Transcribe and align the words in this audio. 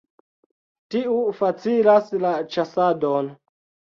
Tiu 0.93 1.17
facilas 1.41 2.09
la 2.25 2.31
ĉasadon. 2.55 3.29